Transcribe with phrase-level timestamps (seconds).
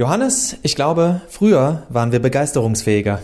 [0.00, 3.20] Johannes, ich glaube, früher waren wir begeisterungsfähiger.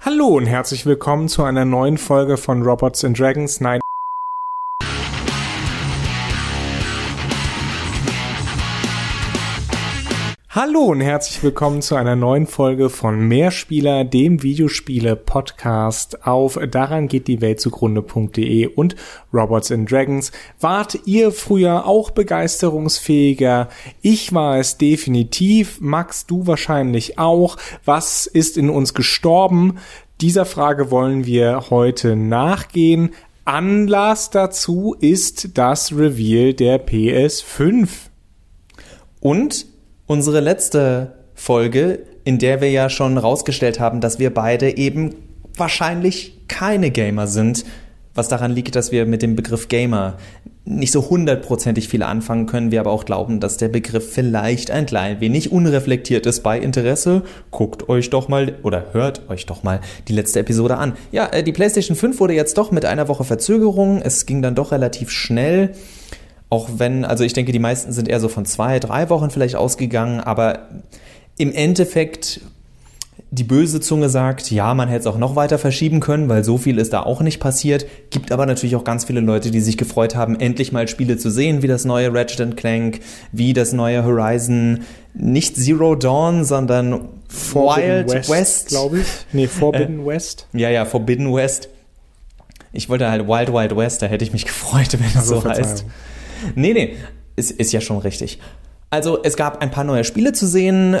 [0.00, 3.60] Hallo und herzlich willkommen zu einer neuen Folge von Robots and Dragons.
[3.60, 3.80] Nein.
[10.56, 17.28] Hallo und herzlich willkommen zu einer neuen Folge von Mehrspieler, dem Videospiele-Podcast auf daran geht
[17.28, 18.96] die Welt zugrunde.de und
[19.34, 20.32] Robots and Dragons.
[20.58, 23.68] Wart ihr früher auch begeisterungsfähiger?
[24.00, 25.78] Ich war es definitiv.
[25.82, 27.58] Max, du wahrscheinlich auch.
[27.84, 29.76] Was ist in uns gestorben?
[30.22, 33.10] Dieser Frage wollen wir heute nachgehen.
[33.44, 37.88] Anlass dazu ist das Reveal der PS5.
[39.20, 39.75] Und
[40.06, 45.14] unsere letzte Folge, in der wir ja schon rausgestellt haben, dass wir beide eben
[45.54, 47.64] wahrscheinlich keine Gamer sind,
[48.14, 50.16] was daran liegt, dass wir mit dem Begriff Gamer
[50.64, 54.86] nicht so hundertprozentig viel anfangen können, wir aber auch glauben, dass der Begriff vielleicht ein
[54.86, 57.22] klein wenig unreflektiert ist bei Interesse.
[57.52, 60.94] Guckt euch doch mal oder hört euch doch mal die letzte Episode an.
[61.12, 64.02] Ja, äh, die PlayStation 5 wurde jetzt doch mit einer Woche Verzögerung.
[64.02, 65.72] Es ging dann doch relativ schnell.
[66.48, 69.56] Auch wenn, also ich denke, die meisten sind eher so von zwei, drei Wochen vielleicht
[69.56, 70.68] ausgegangen, aber
[71.38, 72.40] im Endeffekt
[73.30, 76.58] die böse Zunge sagt, ja, man hätte es auch noch weiter verschieben können, weil so
[76.58, 77.86] viel ist da auch nicht passiert.
[78.10, 81.30] Gibt aber natürlich auch ganz viele Leute, die sich gefreut haben, endlich mal Spiele zu
[81.30, 83.00] sehen, wie das neue Ratchet Clank,
[83.32, 84.82] wie das neue Horizon,
[85.12, 89.06] nicht Zero Dawn, sondern Forbidden Wild West, West glaube ich.
[89.32, 90.46] Nee, Forbidden äh, West.
[90.52, 91.68] Ja, ja, Forbidden West.
[92.72, 95.40] Ich wollte halt Wild Wild West, da hätte ich mich gefreut, wenn es also so
[95.40, 95.68] Verzeihung.
[95.68, 95.84] heißt.
[96.54, 96.96] Nee, nee,
[97.36, 98.38] ist, ist ja schon richtig.
[98.88, 100.96] Also es gab ein paar neue Spiele zu sehen.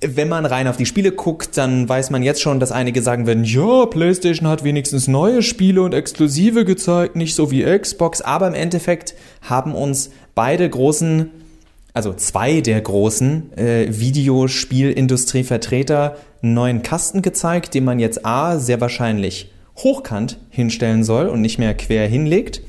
[0.00, 3.26] Wenn man rein auf die Spiele guckt, dann weiß man jetzt schon, dass einige sagen
[3.26, 8.22] werden, ja, PlayStation hat wenigstens neue Spiele und Exklusive gezeigt, nicht so wie Xbox.
[8.22, 11.30] Aber im Endeffekt haben uns beide großen,
[11.92, 18.80] also zwei der großen äh, Videospielindustrievertreter einen neuen Kasten gezeigt, den man jetzt A sehr
[18.80, 22.62] wahrscheinlich hochkant hinstellen soll und nicht mehr quer hinlegt.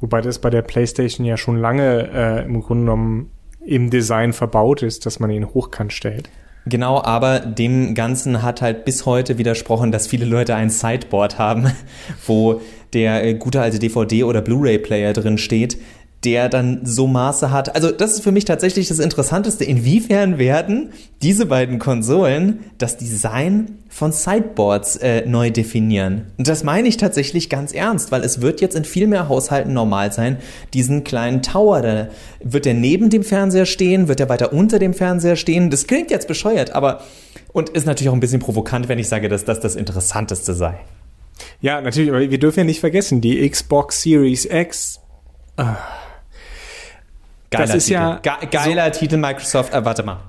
[0.00, 3.30] Wobei das bei der PlayStation ja schon lange äh, im Grunde genommen
[3.64, 6.30] im Design verbaut ist, dass man ihn hochkant stellt.
[6.66, 11.72] Genau, aber dem Ganzen hat halt bis heute widersprochen, dass viele Leute ein Sideboard haben,
[12.26, 12.60] wo
[12.92, 15.78] der äh, gute alte DVD- oder Blu-ray-Player drin steht,
[16.24, 17.74] der dann so Maße hat.
[17.74, 19.64] Also das ist für mich tatsächlich das Interessanteste.
[19.64, 20.90] Inwiefern werden
[21.22, 26.26] diese beiden Konsolen das Design von Sideboards äh, neu definieren?
[26.36, 29.72] Und das meine ich tatsächlich ganz ernst, weil es wird jetzt in viel mehr Haushalten
[29.72, 30.36] normal sein,
[30.74, 32.08] diesen kleinen Tower, da
[32.44, 35.70] wird der neben dem Fernseher stehen, wird der weiter unter dem Fernseher stehen.
[35.70, 37.00] Das klingt jetzt bescheuert, aber
[37.52, 40.78] und ist natürlich auch ein bisschen provokant, wenn ich sage, dass das das Interessanteste sei.
[41.62, 45.00] Ja, natürlich, aber wir dürfen ja nicht vergessen, die Xbox Series X.
[45.56, 45.64] Äh
[47.50, 47.94] Geiler das ist Titel.
[47.94, 49.74] ja Ge geiler so Titel Microsoft.
[49.74, 50.20] Äh, warte mal.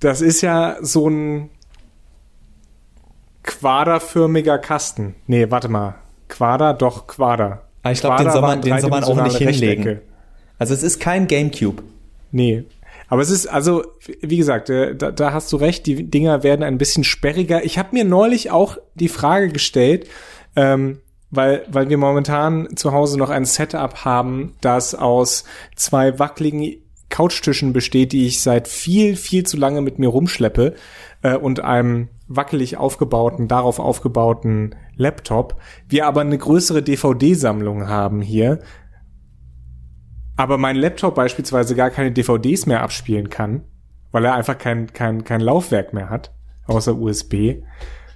[0.00, 1.50] Das ist ja so ein
[3.42, 5.14] quaderförmiger Kasten.
[5.26, 5.94] Nee, warte mal.
[6.28, 7.62] Quader, doch Quader.
[7.82, 9.82] Ah, ich glaube, den soll man, den soll man auch nicht hinlegen.
[9.82, 10.02] Rechtecke.
[10.58, 11.82] Also es ist kein Gamecube.
[12.32, 12.64] Nee.
[13.08, 13.84] Aber es ist, also,
[14.20, 17.64] wie gesagt, äh, da, da hast du recht, die Dinger werden ein bisschen sperriger.
[17.64, 20.08] Ich habe mir neulich auch die Frage gestellt,
[20.56, 21.00] ähm,
[21.30, 25.44] weil, weil wir momentan zu Hause noch ein Setup haben, das aus
[25.74, 26.76] zwei wackeligen
[27.10, 30.74] Couchtischen besteht, die ich seit viel, viel zu lange mit mir rumschleppe
[31.22, 35.60] äh, und einem wackelig aufgebauten, darauf aufgebauten Laptop.
[35.88, 38.60] Wir aber eine größere DVD-Sammlung haben hier,
[40.36, 43.62] aber mein Laptop beispielsweise gar keine DVDs mehr abspielen kann,
[44.10, 46.32] weil er einfach kein, kein, kein Laufwerk mehr hat,
[46.66, 47.62] außer USB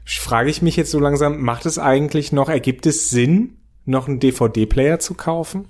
[0.08, 4.20] frage ich mich jetzt so langsam, macht es eigentlich noch, ergibt es Sinn, noch einen
[4.20, 5.66] DVD-Player zu kaufen?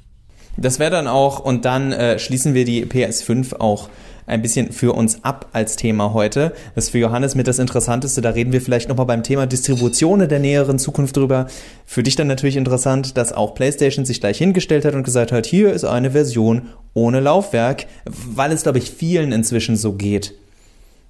[0.57, 3.89] Das wäre dann auch, und dann äh, schließen wir die PS5 auch
[4.27, 6.53] ein bisschen für uns ab als Thema heute.
[6.75, 8.21] Das ist für Johannes mit das Interessanteste.
[8.21, 11.47] Da reden wir vielleicht nochmal beim Thema Distribution in der näheren Zukunft drüber.
[11.87, 15.47] Für dich dann natürlich interessant, dass auch PlayStation sich gleich hingestellt hat und gesagt hat,
[15.47, 20.35] hier ist eine Version ohne Laufwerk, weil es, glaube ich, vielen inzwischen so geht.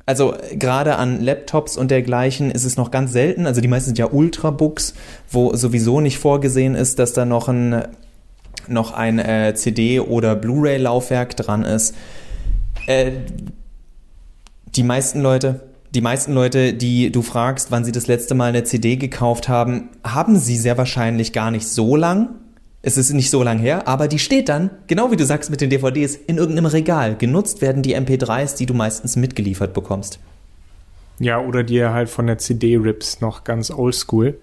[0.09, 3.47] Also gerade an Laptops und dergleichen ist es noch ganz selten.
[3.47, 4.95] Also die meisten sind ja Ultrabooks,
[5.31, 7.89] wo sowieso nicht vorgesehen ist, dass da noch ein,
[8.69, 11.95] noch ein äh, CD- oder Blu-ray-Laufwerk dran ist.
[12.87, 13.13] Äh,
[14.77, 15.61] die meisten Leute
[15.95, 19.89] die meisten Leute, die du fragst, wann sie das letzte Mal eine CD gekauft haben,
[20.05, 22.29] haben sie sehr wahrscheinlich gar nicht so lang.
[22.81, 25.61] Es ist nicht so lang her, aber die steht dann, genau wie du sagst mit
[25.61, 27.17] den DVDs, in irgendeinem Regal.
[27.17, 30.21] Genutzt werden die MP3s, die du meistens mitgeliefert bekommst.
[31.19, 34.39] Ja, oder dir halt von der CD rips noch ganz oldschool.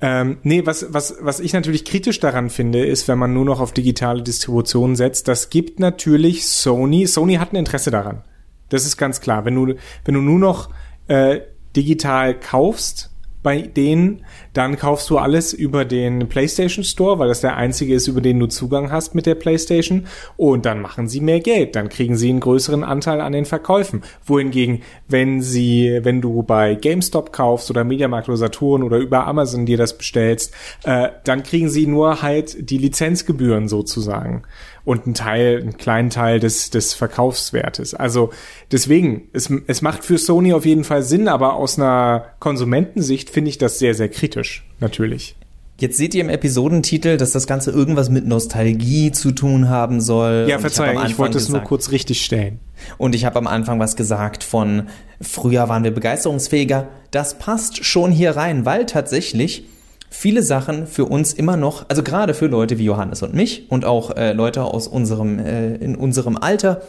[0.00, 3.60] Ähm, nee, was, was, was ich natürlich kritisch daran finde, ist, wenn man nur noch
[3.60, 8.22] auf digitale Distribution setzt, das gibt natürlich Sony, Sony hat ein Interesse daran.
[8.70, 9.44] Das ist ganz klar.
[9.44, 9.74] Wenn du,
[10.06, 10.70] wenn du nur noch
[11.08, 11.40] äh,
[11.76, 13.09] digital kaufst,
[13.42, 18.06] bei denen, dann kaufst du alles über den PlayStation Store, weil das der einzige ist,
[18.06, 20.06] über den du Zugang hast mit der PlayStation.
[20.36, 21.76] Und dann machen sie mehr Geld.
[21.76, 24.02] Dann kriegen sie einen größeren Anteil an den Verkäufen.
[24.24, 29.66] Wohingegen, wenn sie, wenn du bei GameStop kaufst oder Mediamarkt oder Saturn oder über Amazon
[29.66, 30.54] dir das bestellst,
[30.84, 34.42] äh, dann kriegen sie nur halt die Lizenzgebühren sozusagen
[34.84, 37.94] und einen Teil, einen kleinen Teil des, des Verkaufswertes.
[37.94, 38.30] Also
[38.72, 43.50] deswegen, es, es macht für Sony auf jeden Fall Sinn, aber aus einer Konsumentensicht finde
[43.50, 45.36] ich das sehr, sehr kritisch, natürlich.
[45.80, 50.44] Jetzt seht ihr im Episodentitel, dass das Ganze irgendwas mit Nostalgie zu tun haben soll.
[50.46, 52.60] Ja, Verzeihung, ich, ich wollte es nur kurz richtig stellen.
[52.98, 54.88] Und ich habe am Anfang was gesagt von
[55.22, 56.88] früher waren wir begeisterungsfähiger.
[57.10, 59.64] Das passt schon hier rein, weil tatsächlich
[60.10, 63.86] viele Sachen für uns immer noch, also gerade für Leute wie Johannes und mich und
[63.86, 66.82] auch äh, Leute aus unserem, äh, in unserem Alter,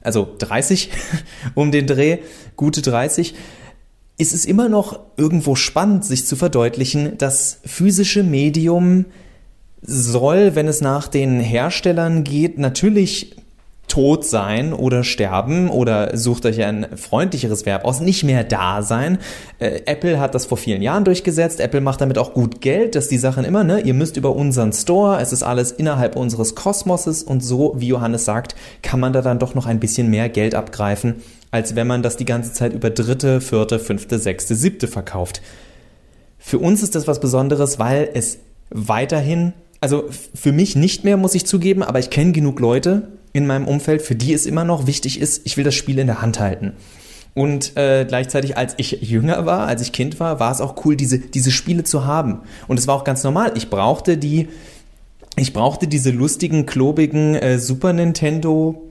[0.00, 0.90] also 30
[1.54, 2.18] um den Dreh,
[2.56, 3.34] gute 30,
[4.18, 9.06] ist es immer noch irgendwo spannend, sich zu verdeutlichen, das physische Medium
[9.80, 13.36] soll, wenn es nach den Herstellern geht, natürlich
[13.86, 19.18] tot sein oder sterben oder sucht euch ein freundlicheres Verb aus, nicht mehr da sein.
[19.58, 21.58] Äh, Apple hat das vor vielen Jahren durchgesetzt.
[21.58, 24.72] Apple macht damit auch gut Geld, dass die Sachen immer, ne, ihr müsst über unseren
[24.72, 29.22] Store, es ist alles innerhalb unseres Kosmoses und so, wie Johannes sagt, kann man da
[29.22, 31.16] dann doch noch ein bisschen mehr Geld abgreifen,
[31.50, 35.42] als wenn man das die ganze Zeit über dritte, vierte, fünfte, sechste, siebte verkauft.
[36.38, 38.38] Für uns ist das was Besonderes, weil es
[38.70, 43.46] weiterhin also für mich nicht mehr, muss ich zugeben, aber ich kenne genug Leute, in
[43.46, 46.22] meinem Umfeld, für die es immer noch wichtig ist, ich will das Spiel in der
[46.22, 46.72] Hand halten.
[47.34, 50.96] Und äh, gleichzeitig, als ich jünger war, als ich Kind war, war es auch cool,
[50.96, 52.40] diese, diese Spiele zu haben.
[52.66, 53.52] Und es war auch ganz normal.
[53.54, 54.48] Ich brauchte die,
[55.36, 58.87] ich brauchte diese lustigen, klobigen äh, Super Nintendo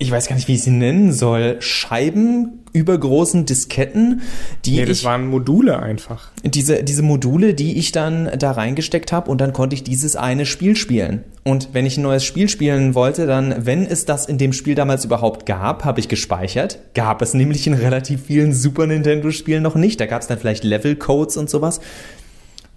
[0.00, 4.22] ich weiß gar nicht, wie ich sie nennen soll, Scheiben übergroßen Disketten,
[4.64, 6.30] die nee, das ich, waren Module einfach.
[6.42, 10.46] Diese, diese Module, die ich dann da reingesteckt habe und dann konnte ich dieses eine
[10.46, 11.24] Spiel spielen.
[11.44, 14.74] Und wenn ich ein neues Spiel spielen wollte, dann, wenn es das in dem Spiel
[14.74, 16.78] damals überhaupt gab, habe ich gespeichert.
[16.94, 20.00] Gab es nämlich in relativ vielen Super Nintendo Spielen noch nicht.
[20.00, 21.80] Da gab es dann vielleicht Level Codes und sowas.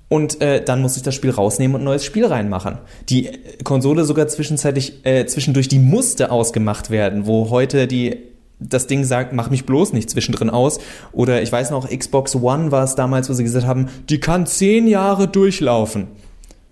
[0.10, 2.78] Und äh, dann muss ich das Spiel rausnehmen und ein neues Spiel reinmachen.
[3.10, 3.32] Die
[3.64, 8.18] Konsole sogar zwischenzeitlich äh, zwischendurch die musste ausgemacht werden, wo heute die
[8.60, 10.80] das Ding sagt, mach mich bloß nicht zwischendrin aus.
[11.12, 14.46] Oder ich weiß noch, Xbox One war es damals, wo sie gesagt haben, die kann
[14.46, 16.08] zehn Jahre durchlaufen.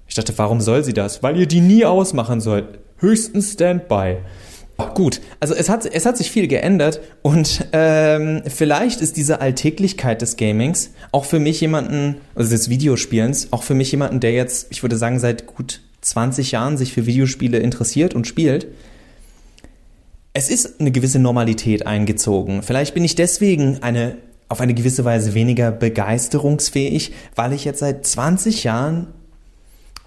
[0.08, 1.24] Ich dachte, warum soll sie das?
[1.24, 2.80] Weil ihr die nie ausmachen sollt.
[2.98, 4.18] Höchstens Standby.
[4.90, 10.22] Gut, also es hat, es hat sich viel geändert und ähm, vielleicht ist diese Alltäglichkeit
[10.22, 14.68] des Gamings auch für mich jemanden, also des Videospielens, auch für mich jemanden, der jetzt,
[14.70, 18.68] ich würde sagen, seit gut 20 Jahren sich für Videospiele interessiert und spielt.
[20.34, 22.64] Es ist eine gewisse Normalität eingezogen.
[22.64, 24.18] Vielleicht bin ich deswegen eine,
[24.50, 29.08] auf eine gewisse Weise weniger begeisterungsfähig, weil ich jetzt seit 20 Jahren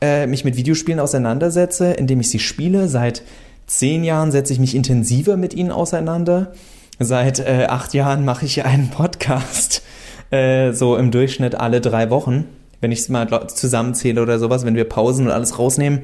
[0.01, 3.23] äh, mich mit Videospielen auseinandersetze, indem ich sie spiele, seit
[3.67, 6.53] zehn Jahren setze ich mich intensiver mit ihnen auseinander.
[6.99, 9.83] Seit äh, acht Jahren mache ich einen Podcast,
[10.31, 12.47] äh, so im Durchschnitt alle drei Wochen,
[12.81, 16.03] wenn ich es mal zusammenzähle oder sowas, wenn wir Pausen und alles rausnehmen,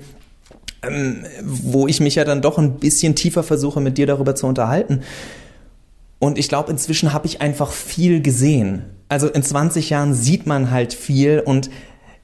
[0.82, 4.46] ähm, wo ich mich ja dann doch ein bisschen tiefer versuche, mit dir darüber zu
[4.46, 5.02] unterhalten.
[6.18, 8.84] Und ich glaube, inzwischen habe ich einfach viel gesehen.
[9.08, 11.70] Also in 20 Jahren sieht man halt viel und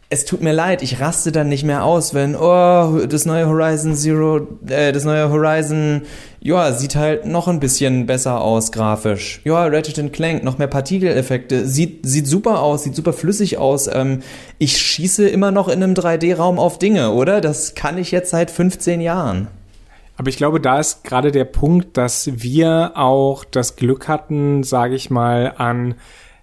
[0.09, 3.97] es tut mir leid, ich raste dann nicht mehr aus, wenn, oh, das neue Horizon
[3.97, 6.03] Zero, äh, das neue Horizon,
[6.41, 9.41] ja, sieht halt noch ein bisschen besser aus grafisch.
[9.45, 13.89] Ja, Ratchet Clank, noch mehr Partikeleffekte, sieht, sieht super aus, sieht super flüssig aus.
[13.93, 14.23] Ähm,
[14.59, 17.41] ich schieße immer noch in einem 3D-Raum auf Dinge, oder?
[17.41, 19.49] Das kann ich jetzt seit 15 Jahren.
[20.17, 24.95] Aber ich glaube, da ist gerade der Punkt, dass wir auch das Glück hatten, sage
[24.95, 25.97] ich mal, an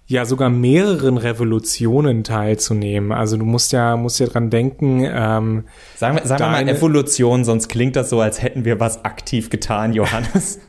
[0.06, 3.12] ja sogar mehreren Revolutionen teilzunehmen.
[3.12, 5.00] Also du musst ja, musst ja dran denken.
[5.00, 5.64] Ähm,
[5.96, 9.48] sagen wir, sagen wir mal Evolution, sonst klingt das so, als hätten wir was aktiv
[9.48, 10.60] getan, Johannes.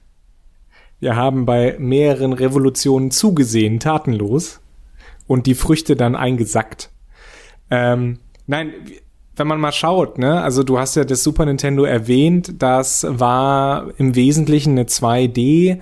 [1.00, 4.60] wir haben bei mehreren Revolutionen zugesehen, tatenlos,
[5.26, 6.90] und die Früchte dann eingesackt.
[7.70, 8.72] Ähm, nein,
[9.36, 13.92] wenn man mal schaut, ne, also du hast ja das Super Nintendo erwähnt, das war
[13.96, 15.80] im Wesentlichen eine 2D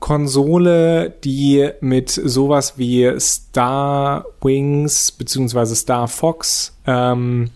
[0.00, 7.50] Konsole, die mit sowas wie Star Wings beziehungsweise Star Fox ähm,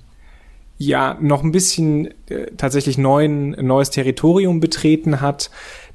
[0.77, 5.51] ja noch ein bisschen äh, tatsächlich neuen, neues Territorium betreten hat.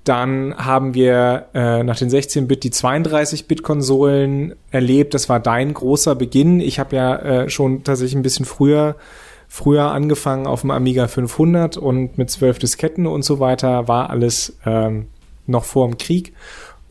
[0.05, 5.13] Dann haben wir äh, nach den 16-Bit die 32-Bit-Konsolen erlebt.
[5.13, 6.61] Das war dein großer Beginn.
[6.61, 8.95] Ich habe ja äh, schon tatsächlich ein bisschen früher
[9.49, 14.57] früher angefangen auf dem Amiga 500 und mit zwölf Disketten und so weiter war alles
[14.65, 15.07] ähm,
[15.47, 16.33] noch vor dem Krieg.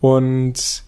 [0.01, 0.83] Und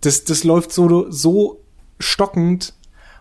[0.00, 1.60] das, das läuft so, so
[1.98, 2.74] stockend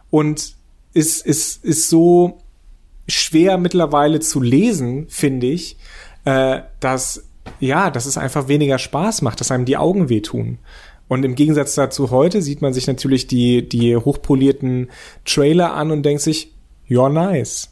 [0.09, 0.55] und
[0.93, 2.39] ist, ist, ist so
[3.11, 5.77] schwer mittlerweile zu lesen, finde ich,
[6.25, 7.23] äh, dass,
[7.59, 10.59] ja, dass es einfach weniger Spaß macht, dass einem die Augen wehtun.
[11.07, 14.89] Und im Gegensatz dazu heute sieht man sich natürlich die, die hochpolierten
[15.25, 16.53] Trailer an und denkt sich,
[16.89, 17.69] you're nice.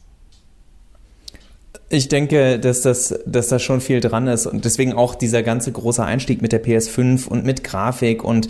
[1.87, 5.71] Ich denke, dass das, dass da schon viel dran ist und deswegen auch dieser ganze
[5.71, 8.49] große Einstieg mit der PS5 und mit Grafik und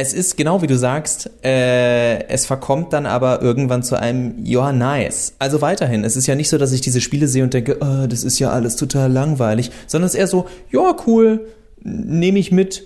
[0.00, 4.72] es ist genau wie du sagst, äh, es verkommt dann aber irgendwann zu einem Ja,
[4.72, 5.34] nice.
[5.40, 8.06] Also weiterhin, es ist ja nicht so, dass ich diese Spiele sehe und denke, oh,
[8.06, 11.48] das ist ja alles total langweilig, sondern es ist eher so, ja, cool,
[11.82, 12.84] nehme ich mit,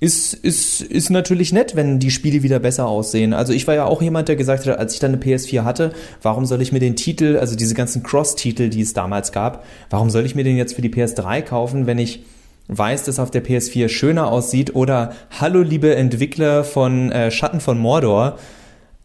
[0.00, 3.34] ist, ist, ist natürlich nett, wenn die Spiele wieder besser aussehen.
[3.34, 5.92] Also ich war ja auch jemand, der gesagt hat, als ich dann eine PS4 hatte,
[6.22, 10.08] warum soll ich mir den Titel, also diese ganzen Cross-Titel, die es damals gab, warum
[10.08, 12.24] soll ich mir den jetzt für die PS3 kaufen, wenn ich
[12.68, 17.78] weiß, dass auf der PS4 schöner aussieht oder Hallo liebe Entwickler von äh, Schatten von
[17.78, 18.38] Mordor,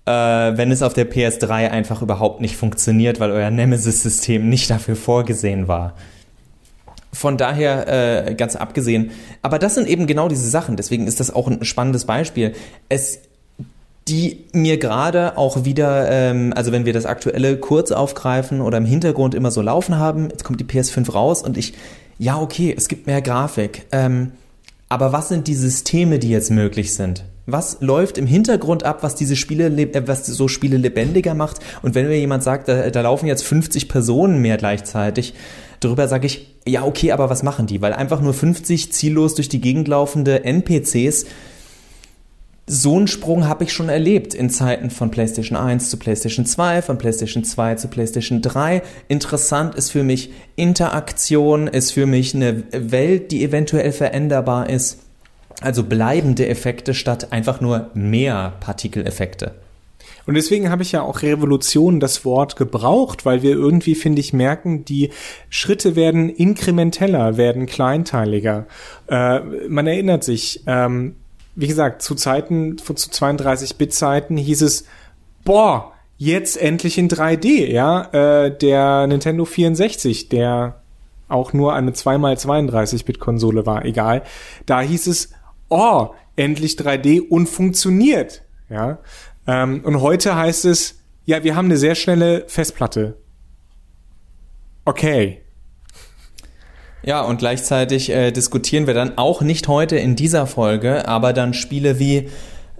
[0.05, 4.95] äh, wenn es auf der PS3 einfach überhaupt nicht funktioniert, weil euer Nemesis-System nicht dafür
[4.95, 5.93] vorgesehen war.
[7.13, 9.11] Von daher, äh, ganz abgesehen.
[9.41, 10.75] Aber das sind eben genau diese Sachen.
[10.75, 12.53] Deswegen ist das auch ein spannendes Beispiel.
[12.89, 13.19] Es,
[14.07, 18.85] die mir gerade auch wieder, ähm, also wenn wir das aktuelle kurz aufgreifen oder im
[18.85, 21.73] Hintergrund immer so laufen haben, jetzt kommt die PS5 raus und ich,
[22.17, 23.85] ja, okay, es gibt mehr Grafik.
[23.91, 24.31] Ähm,
[24.89, 27.25] aber was sind die Systeme, die jetzt möglich sind?
[27.45, 31.59] Was läuft im Hintergrund ab, was diese Spiele, äh, was so Spiele lebendiger macht?
[31.81, 35.33] Und wenn mir jemand sagt, da, da laufen jetzt 50 Personen mehr gleichzeitig,
[35.79, 37.81] Darüber sage ich, ja, okay, aber was machen die?
[37.81, 41.25] Weil einfach nur 50 ziellos durch die Gegend laufende NPCs,
[42.69, 46.81] so einen Sprung habe ich schon erlebt in Zeiten von PlayStation 1 zu PlayStation 2,
[46.81, 48.81] von PlayStation 2 zu PlayStation 3.
[49.07, 54.99] Interessant ist für mich Interaktion, ist für mich eine Welt, die eventuell veränderbar ist.
[55.61, 59.55] Also bleibende Effekte statt einfach nur mehr Partikeleffekte.
[60.25, 64.33] Und deswegen habe ich ja auch Revolution das Wort gebraucht, weil wir irgendwie, finde ich,
[64.33, 65.11] merken, die
[65.49, 68.67] Schritte werden inkrementeller, werden kleinteiliger.
[69.07, 71.15] Äh, man erinnert sich, ähm,
[71.57, 74.85] wie gesagt, zu Zeiten, zu 32-Bit-Zeiten hieß es,
[75.43, 78.03] boah, jetzt endlich in 3D, ja,
[78.45, 80.81] äh, der Nintendo 64, der
[81.27, 84.21] auch nur eine 2x32-Bit-Konsole war, egal.
[84.67, 85.31] Da hieß es,
[85.69, 88.99] oh, endlich 3D und funktioniert, ja.
[89.47, 93.17] Ähm, und heute heißt es, ja, wir haben eine sehr schnelle Festplatte.
[94.85, 95.41] Okay.
[97.07, 101.53] Ja, und gleichzeitig äh, diskutieren wir dann auch nicht heute in dieser Folge, aber dann
[101.53, 102.27] Spiele wie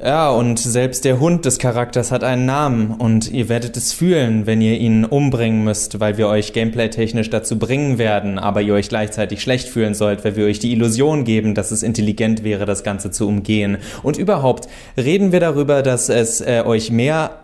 [0.04, 4.46] ja, und selbst der Hund des Charakters hat einen Namen und ihr werdet es fühlen,
[4.46, 8.90] wenn ihr ihn umbringen müsst, weil wir euch gameplay-technisch dazu bringen werden, aber ihr euch
[8.90, 12.84] gleichzeitig schlecht fühlen sollt, weil wir euch die Illusion geben, dass es intelligent wäre, das
[12.84, 13.78] Ganze zu umgehen.
[14.04, 14.68] Und überhaupt
[14.98, 17.44] reden wir darüber, dass es äh, euch mehr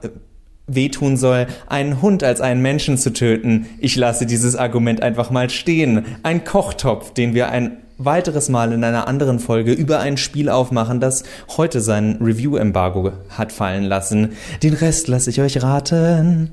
[0.68, 3.68] wehtun soll, einen Hund als einen Menschen zu töten.
[3.80, 6.06] Ich lasse dieses Argument einfach mal stehen.
[6.24, 11.00] Ein Kochtopf, den wir ein weiteres Mal in einer anderen Folge über ein Spiel aufmachen,
[11.00, 11.24] das
[11.58, 14.34] heute sein Review-Embargo hat fallen lassen.
[14.62, 16.52] Den Rest lasse ich euch raten.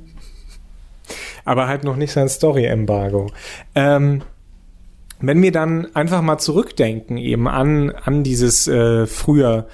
[1.45, 3.31] Aber halt noch nicht sein Story-Embargo.
[3.75, 4.23] Ähm,
[5.21, 9.67] wenn wir dann einfach mal zurückdenken eben an, an dieses äh, früher,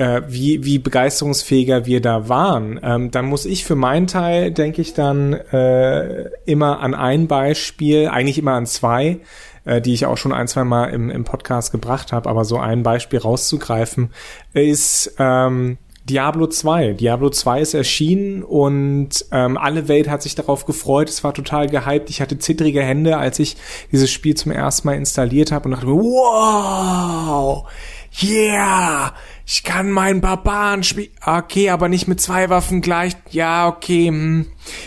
[0.00, 4.80] äh, wie, wie begeisterungsfähiger wir da waren, ähm, dann muss ich für meinen Teil, denke
[4.80, 9.18] ich dann äh, immer an ein Beispiel, eigentlich immer an zwei,
[9.66, 12.58] äh, die ich auch schon ein, zwei Mal im, im Podcast gebracht habe, aber so
[12.58, 14.10] ein Beispiel rauszugreifen,
[14.54, 15.76] ist ähm,
[16.08, 16.94] Diablo 2.
[16.94, 21.10] Diablo 2 ist erschienen und ähm, alle Welt hat sich darauf gefreut.
[21.10, 22.08] Es war total gehypt.
[22.08, 23.58] Ich hatte zittrige Hände, als ich
[23.92, 27.68] dieses Spiel zum ersten Mal installiert habe und dachte, wow,
[28.22, 29.12] yeah,
[29.52, 31.10] ich kann meinen Barbaren spielen.
[31.26, 33.16] Okay, aber nicht mit zwei Waffen gleich.
[33.30, 34.06] Ja, okay.
[34.06, 34.46] Hm.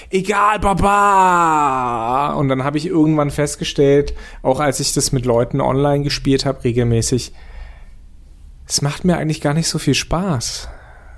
[0.10, 2.38] Egal, Barbar.
[2.38, 6.64] Und dann habe ich irgendwann festgestellt, auch als ich das mit Leuten online gespielt habe,
[6.64, 7.34] regelmäßig,
[8.66, 10.70] es macht mir eigentlich gar nicht so viel Spaß.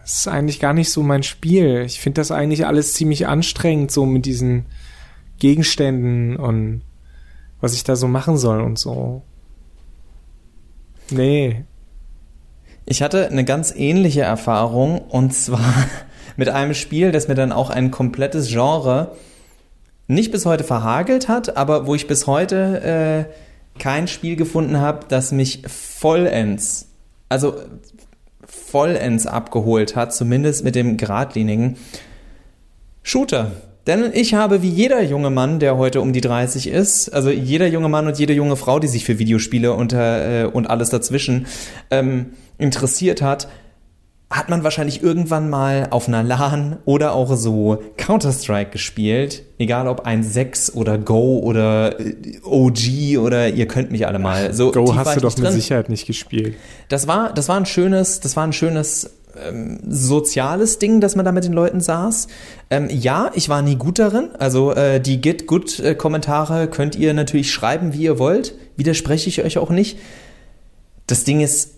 [0.04, 1.84] Es ist eigentlich gar nicht so mein Spiel.
[1.86, 4.66] Ich finde das eigentlich alles ziemlich anstrengend, so mit diesen
[5.38, 6.82] Gegenständen und
[7.62, 9.22] was ich da so machen soll und so.
[11.12, 11.66] Nee.
[12.86, 15.74] Ich hatte eine ganz ähnliche Erfahrung und zwar
[16.38, 19.16] mit einem Spiel, das mir dann auch ein komplettes Genre
[20.08, 25.06] nicht bis heute verhagelt hat, aber wo ich bis heute äh, kein Spiel gefunden habe,
[25.08, 26.90] das mich vollends,
[27.28, 27.56] also
[28.46, 31.78] vollends abgeholt hat, zumindest mit dem geradlinigen
[33.02, 33.52] Shooter.
[33.88, 37.68] Denn ich habe wie jeder junge Mann, der heute um die 30 ist, also jeder
[37.68, 41.46] junge Mann und jede junge Frau, die sich für Videospiele unter, äh, und alles dazwischen
[41.92, 42.28] ähm,
[42.58, 43.48] interessiert hat,
[44.30, 49.44] hat man wahrscheinlich irgendwann mal auf einer LAN oder auch so Counter-Strike gespielt.
[49.60, 54.52] Egal ob ein 6 oder Go oder äh, OG oder ihr könnt mich alle mal.
[54.54, 56.56] So Go hast du doch mit Sicherheit nicht gespielt.
[56.90, 59.12] Das war, das war ein schönes, das war ein schönes
[59.44, 62.28] ähm, soziales Ding, dass man da mit den Leuten saß.
[62.70, 64.30] Ähm, ja, ich war nie gut darin.
[64.40, 68.56] Also äh, die Git Good äh, Kommentare könnt ihr natürlich schreiben, wie ihr wollt.
[68.78, 69.98] Widerspreche ich euch auch nicht.
[71.08, 71.75] Das Ding ist,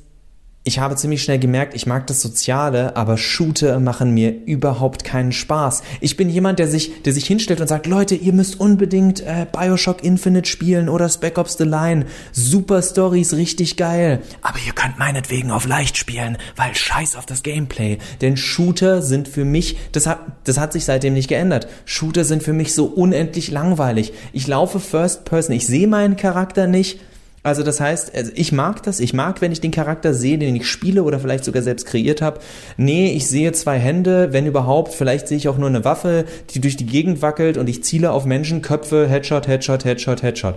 [0.68, 5.32] ich habe ziemlich schnell gemerkt, ich mag das Soziale, aber Shooter machen mir überhaupt keinen
[5.32, 5.82] Spaß.
[6.02, 9.48] Ich bin jemand, der sich, der sich hinstellt und sagt, Leute, ihr müsst unbedingt äh,
[9.50, 12.06] Bioshock Infinite spielen oder Spec Ops The Line.
[12.34, 14.20] Super Stories, richtig geil.
[14.42, 17.98] Aber ihr könnt meinetwegen auf leicht spielen, weil scheiß auf das Gameplay.
[18.20, 21.70] Denn Shooter sind für mich, das hat, das hat sich seitdem nicht geändert.
[21.86, 24.12] Shooter sind für mich so unendlich langweilig.
[24.34, 27.00] Ich laufe First Person, ich sehe meinen Charakter nicht
[27.48, 30.54] also das heißt, also ich mag das, ich mag, wenn ich den Charakter sehe, den
[30.58, 32.42] ich spiele oder vielleicht sogar selbst kreiert habe.
[32.76, 36.60] Nee, ich sehe zwei Hände, wenn überhaupt, vielleicht sehe ich auch nur eine Waffe, die
[36.60, 40.56] durch die Gegend wackelt und ich ziele auf Menschen, Köpfe, Headshot, Headshot, Headshot, Headshot.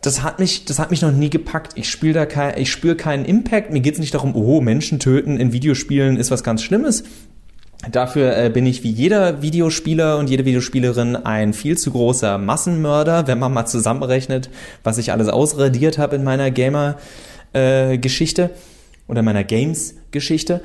[0.00, 1.72] Das hat mich, das hat mich noch nie gepackt.
[1.74, 3.70] Ich spiele da kein, ich spüre keinen Impact.
[3.70, 7.04] Mir geht es nicht darum, oh, Menschen töten in Videospielen ist was ganz Schlimmes.
[7.86, 13.28] Dafür äh, bin ich wie jeder Videospieler und jede Videospielerin ein viel zu großer Massenmörder,
[13.28, 14.50] wenn man mal zusammenrechnet,
[14.82, 18.50] was ich alles ausradiert habe in meiner Gamer-Geschichte äh,
[19.06, 20.60] oder meiner Games-Geschichte.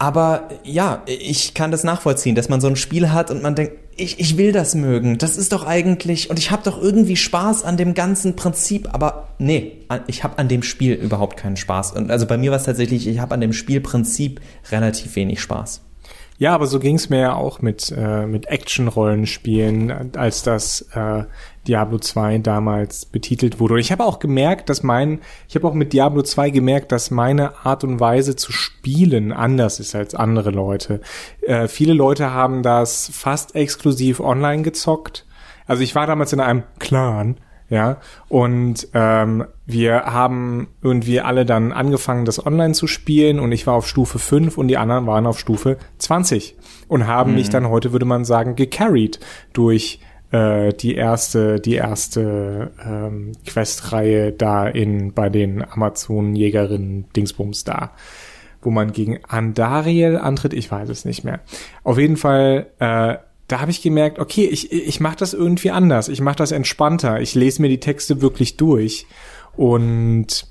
[0.00, 3.72] Aber ja, ich kann das nachvollziehen, dass man so ein Spiel hat und man denkt,
[3.96, 5.18] ich, ich will das mögen.
[5.18, 9.30] Das ist doch eigentlich, und ich habe doch irgendwie Spaß an dem ganzen Prinzip, aber
[9.38, 11.90] nee, ich habe an dem Spiel überhaupt keinen Spaß.
[11.94, 15.80] Und also bei mir war es tatsächlich, ich habe an dem Spielprinzip relativ wenig Spaß.
[16.38, 21.24] Ja, aber so ging's mir ja auch mit, äh, mit Action-Rollenspielen, als das äh,
[21.66, 23.74] Diablo 2 damals betitelt wurde.
[23.74, 27.10] Und ich habe auch gemerkt, dass mein, ich habe auch mit Diablo 2 gemerkt, dass
[27.10, 31.00] meine Art und Weise zu spielen anders ist als andere Leute.
[31.42, 35.26] Äh, viele Leute haben das fast exklusiv online gezockt.
[35.66, 37.38] Also ich war damals in einem Clan,
[37.68, 37.98] ja.
[38.28, 43.74] Und ähm, wir haben irgendwie alle dann angefangen, das online zu spielen und ich war
[43.74, 46.56] auf Stufe 5 und die anderen waren auf Stufe 20
[46.88, 47.36] und haben mhm.
[47.36, 49.20] mich dann heute, würde man sagen, gecarried
[49.52, 50.00] durch
[50.30, 57.92] äh, die erste, die erste ähm, Questreihe da in bei den Amazon-Jägerinnen Dingsbums da
[58.62, 61.40] wo man gegen Andariel antritt, ich weiß es nicht mehr.
[61.84, 63.16] Auf jeden Fall äh,
[63.48, 67.20] da habe ich gemerkt, okay, ich, ich mache das irgendwie anders, ich mache das entspannter,
[67.20, 69.06] ich lese mir die Texte wirklich durch
[69.56, 70.46] und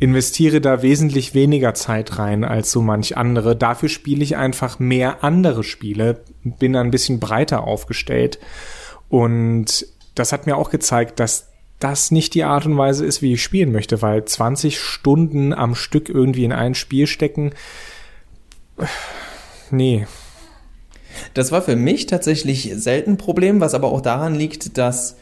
[0.00, 3.54] investiere da wesentlich weniger Zeit rein als so manch andere.
[3.54, 8.40] Dafür spiele ich einfach mehr andere Spiele, bin ein bisschen breiter aufgestellt.
[9.08, 13.34] Und das hat mir auch gezeigt, dass das nicht die Art und Weise ist, wie
[13.34, 17.52] ich spielen möchte, weil 20 Stunden am Stück irgendwie in ein Spiel stecken,
[19.70, 20.06] nee,
[21.34, 25.16] das war für mich tatsächlich selten ein Problem, was aber auch daran liegt, dass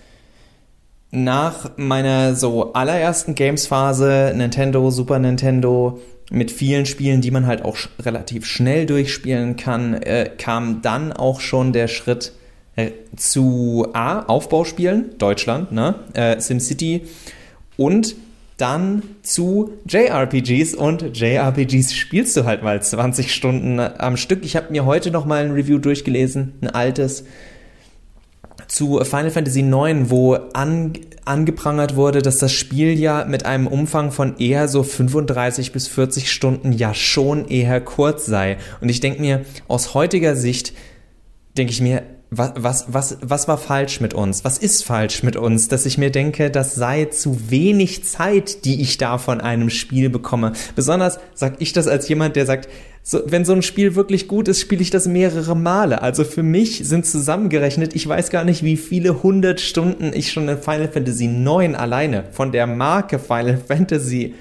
[1.11, 6.00] nach meiner so allerersten Games-Phase, Nintendo, Super Nintendo,
[6.31, 11.40] mit vielen Spielen, die man halt auch relativ schnell durchspielen kann, äh, kam dann auch
[11.40, 12.33] schon der Schritt
[12.76, 15.96] äh, zu A, Aufbauspielen, Deutschland, ne?
[16.14, 17.03] Äh, SimCity
[17.76, 18.14] und
[18.61, 24.44] dann zu JRPGs und JRPGs spielst du halt mal 20 Stunden am Stück.
[24.44, 27.25] Ich habe mir heute noch mal ein Review durchgelesen, ein altes
[28.68, 30.92] zu Final Fantasy IX, wo an,
[31.25, 36.31] angeprangert wurde, dass das Spiel ja mit einem Umfang von eher so 35 bis 40
[36.31, 38.59] Stunden ja schon eher kurz sei.
[38.81, 40.73] Und ich denke mir, aus heutiger Sicht
[41.57, 44.45] denke ich mir, was, was, was, was war falsch mit uns?
[44.45, 48.81] Was ist falsch mit uns, dass ich mir denke, das sei zu wenig Zeit, die
[48.81, 50.53] ich da von einem Spiel bekomme.
[50.77, 52.69] Besonders sag ich das als jemand, der sagt,
[53.03, 56.03] so, wenn so ein Spiel wirklich gut ist, spiele ich das mehrere Male.
[56.03, 60.49] Also für mich sind zusammengerechnet, ich weiß gar nicht, wie viele hundert Stunden ich schon
[60.49, 64.35] in Final Fantasy 9 alleine von der Marke Final Fantasy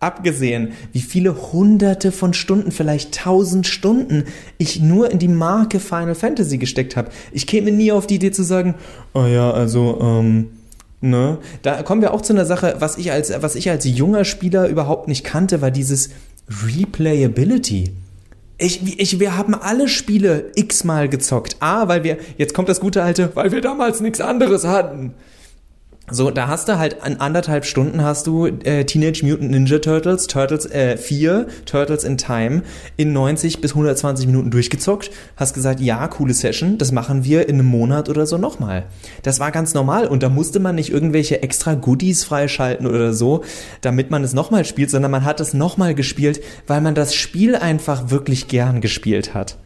[0.00, 4.24] abgesehen, wie viele hunderte von Stunden, vielleicht tausend Stunden
[4.56, 7.10] ich nur in die Marke Final Fantasy gesteckt habe.
[7.32, 8.74] Ich käme nie auf die Idee zu sagen,
[9.12, 10.48] oh ja, also, ähm,
[11.02, 11.38] ne?
[11.62, 14.68] Da kommen wir auch zu einer Sache, was ich als, was ich als junger Spieler
[14.68, 16.10] überhaupt nicht kannte, war dieses
[16.66, 17.92] Replayability.
[18.56, 21.56] Ich, ich, wir haben alle Spiele x-mal gezockt.
[21.60, 25.14] A, weil wir, jetzt kommt das gute alte, weil wir damals nichts anderes hatten.
[26.12, 30.26] So, da hast du halt in anderthalb Stunden hast du äh, Teenage Mutant Ninja Turtles,
[30.26, 32.62] Turtles äh, 4, Turtles in Time
[32.96, 37.56] in 90 bis 120 Minuten durchgezockt, hast gesagt, ja, coole Session, das machen wir in
[37.56, 38.86] einem Monat oder so nochmal.
[39.22, 43.44] Das war ganz normal und da musste man nicht irgendwelche extra Goodies freischalten oder so,
[43.80, 47.54] damit man es nochmal spielt, sondern man hat es nochmal gespielt, weil man das Spiel
[47.54, 49.58] einfach wirklich gern gespielt hat.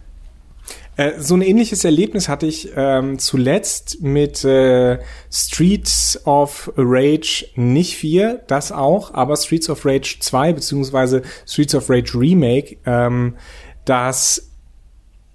[0.97, 4.99] Äh, so ein ähnliches Erlebnis hatte ich ähm, zuletzt mit äh,
[5.31, 11.91] Streets of Rage nicht 4, das auch, aber Streets of Rage 2 beziehungsweise Streets of
[11.91, 13.37] Rage Remake, ähm,
[13.85, 14.51] das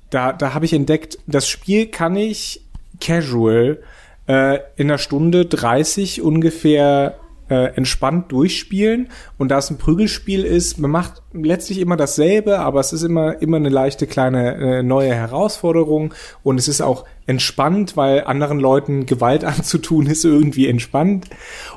[0.10, 2.66] da, da habe ich entdeckt, das Spiel kann ich
[3.00, 3.80] casual
[4.28, 7.19] äh, in einer Stunde 30 ungefähr
[7.50, 9.10] äh, entspannt durchspielen.
[9.38, 13.42] Und da es ein Prügelspiel ist, man macht letztlich immer dasselbe, aber es ist immer,
[13.42, 16.14] immer eine leichte kleine äh, neue Herausforderung.
[16.44, 21.28] Und es ist auch entspannt, weil anderen Leuten Gewalt anzutun ist irgendwie entspannt.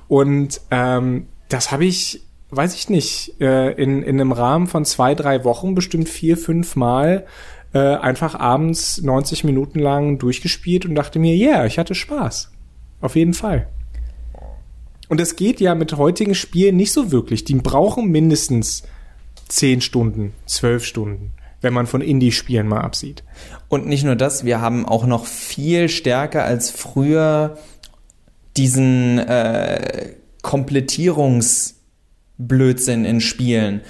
[0.09, 5.15] Und ähm, das habe ich, weiß ich nicht, äh, in, in einem Rahmen von zwei,
[5.15, 7.27] drei Wochen bestimmt vier, fünf Mal
[7.73, 12.51] äh, einfach abends 90 Minuten lang durchgespielt und dachte mir, ja, yeah, ich hatte Spaß.
[13.01, 13.69] Auf jeden Fall.
[15.13, 17.45] Und es geht ja mit heutigen Spielen nicht so wirklich.
[17.45, 18.85] Die brauchen mindestens
[19.47, 23.23] zehn Stunden, zwölf Stunden, wenn man von Indie-Spielen mal absieht.
[23.69, 27.59] Und nicht nur das, wir haben auch noch viel stärker als früher
[28.57, 33.83] diesen äh, Komplettierungsblödsinn in Spielen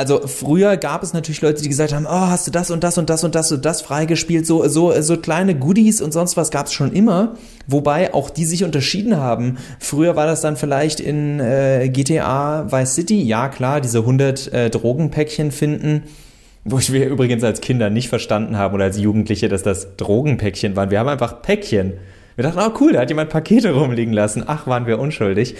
[0.00, 2.96] also früher gab es natürlich Leute, die gesagt haben, oh, hast du das und das
[2.96, 6.50] und das und das und das freigespielt, so so so kleine Goodies und sonst was
[6.50, 7.34] gab es schon immer,
[7.66, 9.58] wobei auch die sich unterschieden haben.
[9.78, 14.70] Früher war das dann vielleicht in äh, GTA Vice City, ja klar, diese 100 äh,
[14.70, 16.04] Drogenpäckchen finden,
[16.64, 20.90] wo wir übrigens als Kinder nicht verstanden haben oder als Jugendliche, dass das Drogenpäckchen waren.
[20.90, 21.92] Wir haben einfach Päckchen.
[22.36, 24.44] Wir dachten, oh cool, da hat jemand Pakete rumliegen lassen.
[24.46, 25.56] Ach, waren wir unschuldig.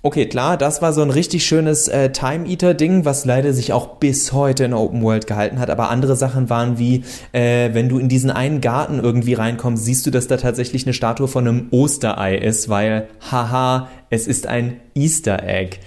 [0.00, 4.32] Okay, klar, das war so ein richtig schönes äh, Time-Eater-Ding, was leider sich auch bis
[4.32, 5.70] heute in Open World gehalten hat.
[5.70, 10.06] Aber andere Sachen waren wie, äh, wenn du in diesen einen Garten irgendwie reinkommst, siehst
[10.06, 14.76] du, dass da tatsächlich eine Statue von einem Osterei ist, weil, haha, es ist ein
[14.94, 15.78] Easter Egg.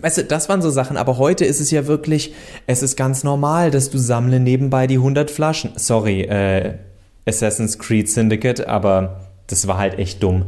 [0.00, 2.34] Weißt du, das waren so Sachen, aber heute ist es ja wirklich,
[2.66, 5.70] es ist ganz normal, dass du sammle nebenbei die 100 Flaschen.
[5.76, 6.74] Sorry, äh,
[7.26, 10.46] Assassin's Creed Syndicate, aber das war halt echt dumm.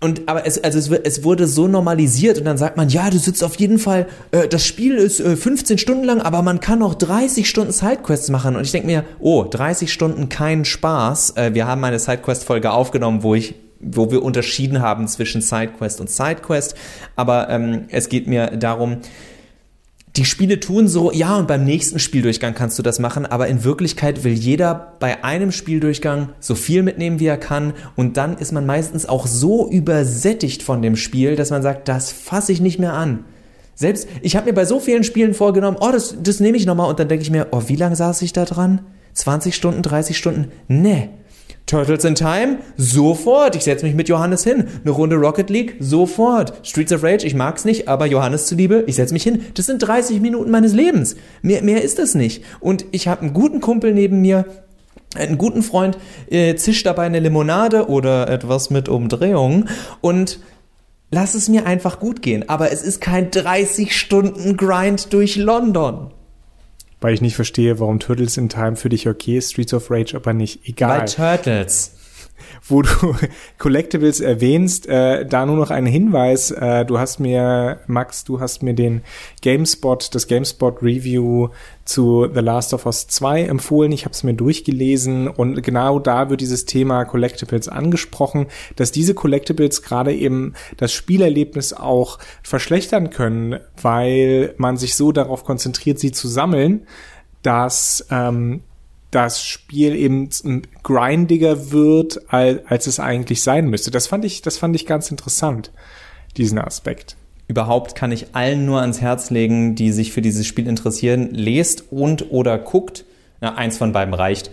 [0.00, 3.18] Und aber es, also es, es, wurde so normalisiert und dann sagt man, ja, du
[3.18, 6.82] sitzt auf jeden Fall, äh, das Spiel ist äh, 15 Stunden lang, aber man kann
[6.82, 8.54] auch 30 Stunden Sidequests machen.
[8.54, 11.36] Und ich denke mir, oh, 30 Stunden kein Spaß.
[11.36, 16.10] Äh, wir haben eine Sidequest-Folge aufgenommen, wo ich wo wir unterschieden haben zwischen Sidequest und
[16.10, 16.74] Sidequest.
[17.14, 18.98] Aber ähm, es geht mir darum,
[20.18, 23.62] die Spiele tun so, ja, und beim nächsten Spieldurchgang kannst du das machen, aber in
[23.62, 28.50] Wirklichkeit will jeder bei einem Spieldurchgang so viel mitnehmen, wie er kann, und dann ist
[28.50, 32.80] man meistens auch so übersättigt von dem Spiel, dass man sagt, das fasse ich nicht
[32.80, 33.24] mehr an.
[33.76, 36.90] Selbst, ich habe mir bei so vielen Spielen vorgenommen, oh, das, das nehme ich nochmal,
[36.90, 38.80] und dann denke ich mir, oh, wie lange saß ich da dran?
[39.14, 40.50] 20 Stunden, 30 Stunden?
[40.66, 41.10] Nee,
[41.68, 42.58] Turtles in Time?
[42.76, 43.54] Sofort.
[43.54, 44.64] Ich setze mich mit Johannes hin.
[44.82, 45.76] Eine Runde Rocket League?
[45.78, 46.54] Sofort.
[46.66, 47.26] Streets of Rage?
[47.26, 49.44] Ich mag's nicht, aber Johannes zuliebe, ich setze mich hin.
[49.54, 51.16] Das sind 30 Minuten meines Lebens.
[51.42, 52.42] Mehr, mehr ist das nicht.
[52.58, 54.46] Und ich habe einen guten Kumpel neben mir,
[55.14, 55.98] einen guten Freund,
[56.30, 59.66] äh, zischt dabei eine Limonade oder etwas mit Umdrehung
[60.00, 60.40] und
[61.10, 62.48] lass es mir einfach gut gehen.
[62.48, 66.12] Aber es ist kein 30 Stunden Grind durch London.
[67.00, 70.16] Weil ich nicht verstehe, warum Turtles in Time für dich okay ist, Streets of Rage
[70.16, 70.68] aber nicht.
[70.68, 71.00] Egal.
[71.00, 71.97] Bei Turtles
[72.66, 72.88] wo du
[73.58, 76.50] Collectibles erwähnst, äh, da nur noch ein Hinweis.
[76.50, 79.02] Äh, du hast mir, Max, du hast mir den
[79.42, 81.48] GameSpot, das GameSpot Review
[81.84, 83.92] zu The Last of Us 2 empfohlen.
[83.92, 88.46] Ich habe es mir durchgelesen und genau da wird dieses Thema Collectibles angesprochen,
[88.76, 95.44] dass diese Collectibles gerade eben das Spielerlebnis auch verschlechtern können, weil man sich so darauf
[95.44, 96.86] konzentriert, sie zu sammeln,
[97.42, 98.62] dass ähm,
[99.10, 100.28] das Spiel eben
[100.82, 103.90] grindiger wird, als, als es eigentlich sein müsste.
[103.90, 105.72] Das fand ich, das fand ich ganz interessant,
[106.36, 107.16] diesen Aspekt.
[107.46, 111.90] Überhaupt kann ich allen nur ans Herz legen, die sich für dieses Spiel interessieren, lest
[111.90, 113.06] und oder guckt.
[113.40, 114.50] Ja, eins von beiden reicht.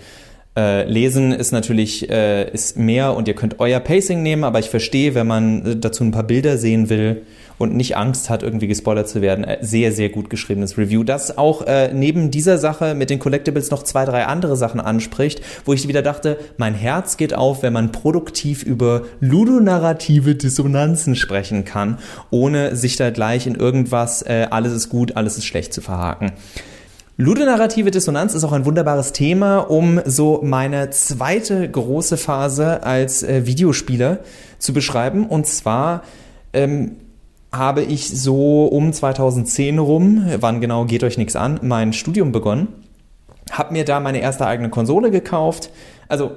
[0.55, 4.69] Äh, lesen ist natürlich äh, ist mehr und ihr könnt euer Pacing nehmen, aber ich
[4.69, 7.23] verstehe, wenn man äh, dazu ein paar Bilder sehen will
[7.57, 9.43] und nicht Angst hat, irgendwie gespoilert zu werden.
[9.43, 13.71] Äh, sehr, sehr gut geschriebenes Review, das auch äh, neben dieser Sache mit den Collectibles
[13.71, 17.73] noch zwei, drei andere Sachen anspricht, wo ich wieder dachte, mein Herz geht auf, wenn
[17.73, 24.73] man produktiv über ludonarrative Dissonanzen sprechen kann, ohne sich da gleich in irgendwas, äh, alles
[24.73, 26.31] ist gut, alles ist schlecht zu verhaken.
[27.17, 33.45] Ludonarrative Dissonanz ist auch ein wunderbares Thema, um so meine zweite große Phase als äh,
[33.45, 34.19] Videospieler
[34.59, 35.25] zu beschreiben.
[35.25, 36.03] Und zwar
[36.51, 36.97] ähm,
[37.55, 42.67] habe ich so um 2010 rum, wann genau geht euch nichts an, mein Studium begonnen,
[43.51, 45.69] habe mir da meine erste eigene Konsole gekauft.
[46.07, 46.31] Also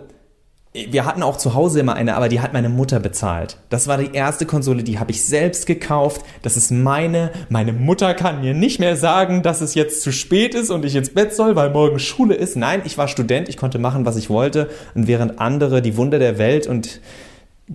[0.73, 3.57] wir hatten auch zu Hause immer eine, aber die hat meine Mutter bezahlt.
[3.71, 6.23] Das war die erste Konsole, die habe ich selbst gekauft.
[6.43, 7.31] Das ist meine.
[7.49, 10.95] Meine Mutter kann mir nicht mehr sagen, dass es jetzt zu spät ist und ich
[10.95, 12.57] ins Bett soll, weil morgen Schule ist.
[12.57, 14.69] Nein, ich war Student, ich konnte machen, was ich wollte.
[14.95, 17.01] Und während andere die Wunder der Welt und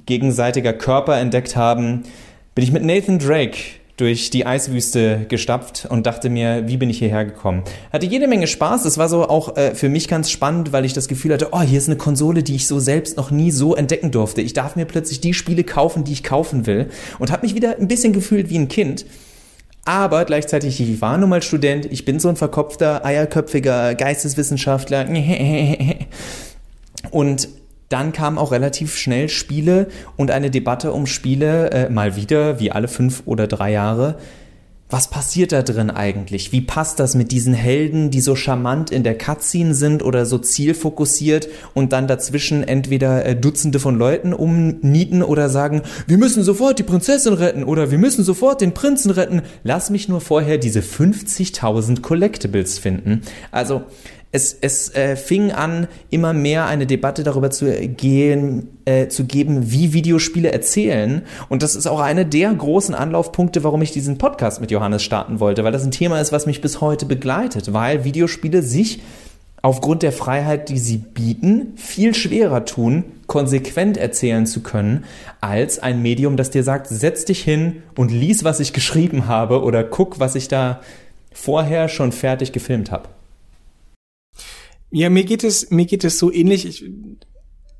[0.06, 2.04] gegenseitiger Körper entdeckt haben,
[2.56, 3.58] bin ich mit Nathan Drake
[3.98, 7.64] durch die Eiswüste gestapft und dachte mir, wie bin ich hierher gekommen?
[7.92, 8.86] Hatte jede Menge Spaß.
[8.86, 11.62] Es war so auch äh, für mich ganz spannend, weil ich das Gefühl hatte, oh,
[11.62, 14.42] hier ist eine Konsole, die ich so selbst noch nie so entdecken durfte.
[14.42, 16.90] Ich darf mir plötzlich die Spiele kaufen, die ich kaufen will
[17.20, 19.06] und habe mich wieder ein bisschen gefühlt wie ein Kind.
[19.86, 25.08] Aber gleichzeitig, ich war nun mal Student, ich bin so ein verkopfter, eierköpfiger Geisteswissenschaftler.
[27.12, 27.50] Und
[27.94, 32.72] dann kamen auch relativ schnell Spiele und eine Debatte um Spiele, äh, mal wieder, wie
[32.72, 34.18] alle fünf oder drei Jahre.
[34.90, 36.52] Was passiert da drin eigentlich?
[36.52, 40.40] Wie passt das mit diesen Helden, die so charmant in der Cutscene sind oder so
[40.40, 46.80] zielfokussiert und dann dazwischen entweder äh, Dutzende von Leuten umnieten oder sagen, wir müssen sofort
[46.80, 49.44] die Prinzessin retten oder wir müssen sofort den Prinzen retten.
[49.64, 53.22] Lass mich nur vorher diese 50.000 Collectibles finden.
[53.52, 53.84] Also,
[54.34, 59.72] es, es äh, fing an, immer mehr eine Debatte darüber zu gehen, äh, zu geben,
[59.72, 61.22] wie Videospiele erzählen.
[61.50, 65.40] Und das ist auch eine der großen Anlaufpunkte, warum ich diesen Podcast mit Johannes starten
[65.40, 69.04] wollte, weil das ein Thema ist, was mich bis heute begleitet, weil Videospiele sich
[69.62, 75.06] aufgrund der Freiheit, die sie bieten, viel schwerer tun, konsequent erzählen zu können,
[75.42, 79.62] als ein Medium, das dir sagt, setz dich hin und lies, was ich geschrieben habe
[79.62, 80.82] oder guck, was ich da
[81.32, 83.10] vorher schon fertig gefilmt habe.
[84.96, 86.68] Ja, mir geht es, mir geht es so ähnlich.
[86.68, 86.86] Ich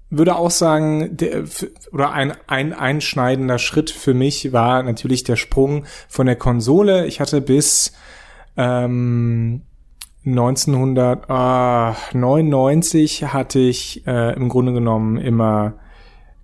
[0.10, 1.44] würde auch sagen, der,
[1.92, 7.06] oder ein, ein einschneidender Schritt für mich war natürlich der Sprung von der Konsole.
[7.06, 7.94] Ich hatte bis
[8.58, 9.62] ähm,
[10.26, 15.76] 1999 hatte ich äh, im Grunde genommen immer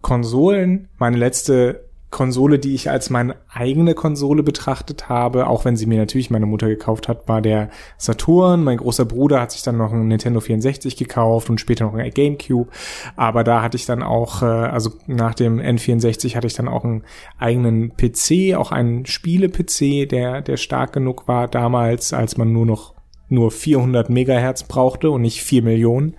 [0.01, 0.87] Konsolen.
[0.99, 5.99] Meine letzte Konsole, die ich als meine eigene Konsole betrachtet habe, auch wenn sie mir
[5.99, 8.63] natürlich meine Mutter gekauft hat, war der Saturn.
[8.63, 12.09] Mein großer Bruder hat sich dann noch ein Nintendo 64 gekauft und später noch ein
[12.11, 12.71] GameCube.
[13.15, 16.83] Aber da hatte ich dann auch, äh, also nach dem N64 hatte ich dann auch
[16.83, 17.03] einen
[17.37, 22.95] eigenen PC, auch einen Spiele-PC, der, der stark genug war damals, als man nur noch
[23.31, 26.15] nur 400 Megahertz brauchte und nicht 4 Millionen.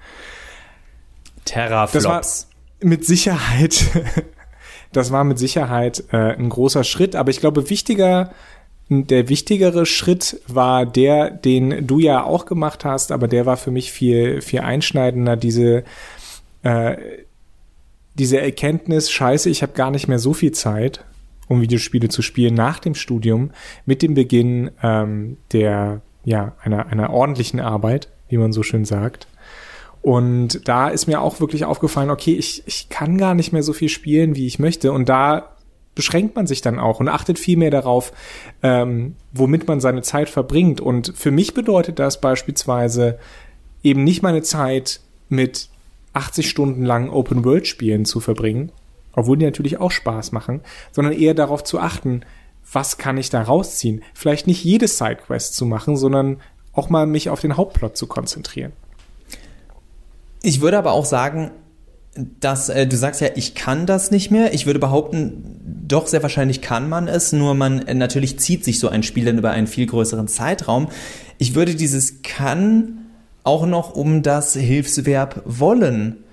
[1.45, 1.93] Terraflops.
[1.93, 2.51] Das war
[2.89, 3.85] mit Sicherheit
[4.93, 8.33] Das war mit Sicherheit äh, ein großer Schritt, aber ich glaube, wichtiger,
[8.89, 13.71] der wichtigere Schritt war der, den du ja auch gemacht hast, aber der war für
[13.71, 15.85] mich viel, viel einschneidender, diese,
[16.65, 16.97] äh,
[18.15, 21.05] diese Erkenntnis, scheiße, ich habe gar nicht mehr so viel Zeit,
[21.47, 23.53] um Videospiele zu spielen nach dem Studium,
[23.87, 29.29] mit dem Beginn ähm, der, ja, einer, einer ordentlichen Arbeit, wie man so schön sagt.
[30.03, 33.73] Und da ist mir auch wirklich aufgefallen, okay, ich, ich kann gar nicht mehr so
[33.73, 34.93] viel spielen, wie ich möchte.
[34.93, 35.57] Und da
[35.95, 38.13] beschränkt man sich dann auch und achtet viel mehr darauf,
[38.63, 40.81] ähm, womit man seine Zeit verbringt.
[40.81, 43.19] Und für mich bedeutet das beispielsweise
[43.83, 45.69] eben nicht meine Zeit mit
[46.13, 48.73] 80 Stunden lang Open-World-Spielen zu verbringen,
[49.13, 50.61] obwohl die natürlich auch Spaß machen,
[50.93, 52.23] sondern eher darauf zu achten,
[52.73, 54.03] was kann ich da rausziehen?
[54.15, 56.41] Vielleicht nicht jede Sidequest zu machen, sondern
[56.73, 58.73] auch mal mich auf den Hauptplot zu konzentrieren.
[60.43, 61.51] Ich würde aber auch sagen,
[62.41, 64.53] dass äh, du sagst ja, ich kann das nicht mehr.
[64.53, 68.79] Ich würde behaupten, doch sehr wahrscheinlich kann man es, nur man äh, natürlich zieht sich
[68.79, 70.89] so ein Spiel dann über einen viel größeren Zeitraum.
[71.39, 73.07] Ich würde dieses kann
[73.45, 76.25] auch noch um das Hilfsverb wollen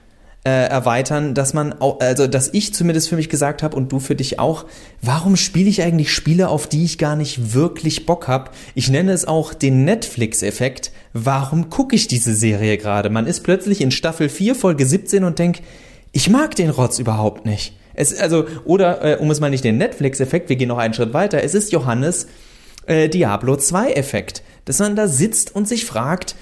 [0.48, 4.00] äh, erweitern, dass man auch, also dass ich zumindest für mich gesagt habe und du
[4.00, 4.64] für dich auch,
[5.02, 8.52] warum spiele ich eigentlich Spiele, auf die ich gar nicht wirklich Bock habe?
[8.74, 10.94] Ich nenne es auch den Netflix-Effekt.
[11.12, 13.10] Warum gucke ich diese Serie gerade?
[13.10, 15.62] Man ist plötzlich in Staffel 4, Folge 17 und denkt,
[16.14, 17.78] ich mag den Rotz überhaupt nicht.
[17.94, 21.14] Es, also, oder äh, um es mal nicht den Netflix-Effekt, wir gehen noch einen Schritt
[21.14, 22.28] weiter, es ist Johannes
[22.86, 26.36] äh, Diablo 2-Effekt, dass man da sitzt und sich fragt,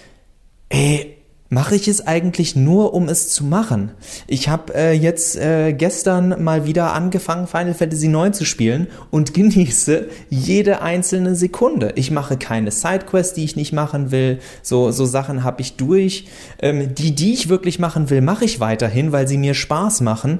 [0.69, 1.14] ey,
[1.49, 3.91] mache ich es eigentlich nur, um es zu machen?
[4.27, 9.33] Ich habe äh, jetzt äh, gestern mal wieder angefangen, Final Fantasy IX zu spielen und
[9.35, 11.93] genieße jede einzelne Sekunde.
[11.95, 14.39] Ich mache keine Sidequests, die ich nicht machen will.
[14.61, 16.27] So, so Sachen habe ich durch.
[16.59, 20.39] Ähm, die, die ich wirklich machen will, mache ich weiterhin, weil sie mir Spaß machen.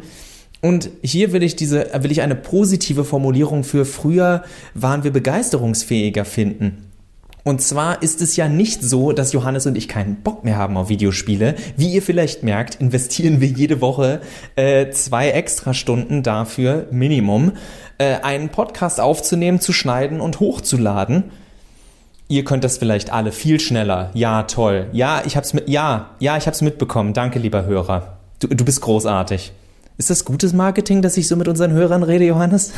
[0.62, 6.26] Und hier will ich diese, will ich eine positive Formulierung für früher waren wir begeisterungsfähiger
[6.26, 6.94] finden.
[7.45, 10.77] Und zwar ist es ja nicht so, dass Johannes und ich keinen Bock mehr haben
[10.77, 11.53] auf Videospiele.
[11.77, 14.21] Wie ihr vielleicht merkt, investieren wir jede Woche
[14.55, 17.51] äh, zwei extra Stunden dafür, Minimum,
[17.99, 21.25] äh, einen Podcast aufzunehmen, zu schneiden und hochzuladen.
[22.27, 24.10] Ihr könnt das vielleicht alle viel schneller.
[24.15, 24.88] Ja, toll.
[24.91, 27.13] Ja, ich hab's mit, ja, ja, ich hab's mitbekommen.
[27.13, 28.17] Danke, lieber Hörer.
[28.39, 29.51] Du, du bist großartig.
[29.99, 32.71] Ist das gutes Marketing, dass ich so mit unseren Hörern rede, Johannes?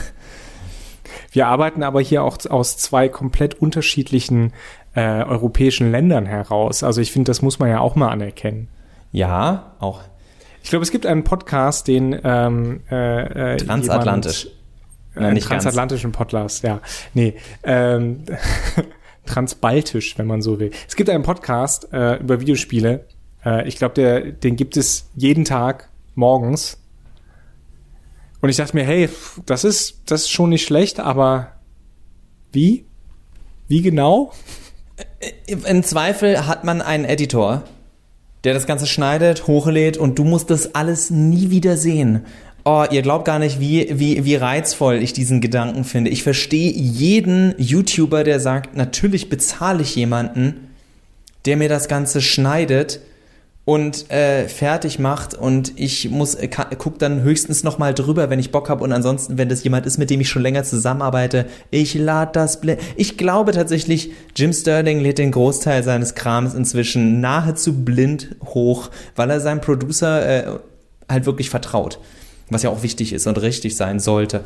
[1.32, 4.54] Wir arbeiten aber hier auch aus zwei komplett unterschiedlichen
[4.96, 6.84] äh, europäischen Ländern heraus.
[6.84, 8.68] Also ich finde, das muss man ja auch mal anerkennen.
[9.12, 10.02] Ja, auch.
[10.64, 14.48] Ich glaube, es gibt einen Podcast, den ähm, äh, äh transatlantisch.
[15.16, 16.18] Jemand, äh, nicht transatlantischen ganz.
[16.18, 16.82] Podcast, ja.
[17.14, 18.24] Nee, ähm,
[19.26, 20.72] transbaltisch, wenn man so will.
[20.88, 23.06] Es gibt einen Podcast äh, über Videospiele.
[23.46, 26.78] Äh, ich glaube, den gibt es jeden Tag morgens
[28.42, 29.10] und ich dachte mir, hey,
[29.46, 31.54] das ist, das ist schon nicht schlecht, aber
[32.52, 32.86] wie?
[33.68, 34.32] Wie genau?
[35.48, 37.64] Im Zweifel hat man einen Editor,
[38.44, 42.26] der das Ganze schneidet, hochlädt und du musst das alles nie wieder sehen.
[42.64, 46.12] Oh, ihr glaubt gar nicht, wie, wie, wie reizvoll ich diesen Gedanken finde.
[46.12, 50.70] Ich verstehe jeden YouTuber, der sagt, natürlich bezahle ich jemanden,
[51.46, 53.00] der mir das Ganze schneidet
[53.68, 58.40] und äh, fertig macht und ich muss äh, guck dann höchstens noch mal drüber, wenn
[58.40, 61.48] ich Bock habe und ansonsten, wenn das jemand ist, mit dem ich schon länger zusammenarbeite,
[61.70, 67.20] ich lade das Bl Ich glaube tatsächlich, Jim Sterling lädt den Großteil seines Krams inzwischen
[67.20, 70.60] nahezu blind hoch, weil er seinem Producer äh,
[71.10, 72.00] halt wirklich vertraut,
[72.50, 74.46] was ja auch wichtig ist und richtig sein sollte.